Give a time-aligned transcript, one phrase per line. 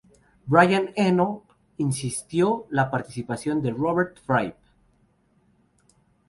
[0.47, 1.43] Brian Eno
[1.77, 4.55] instigó la participación de Robert Fripp.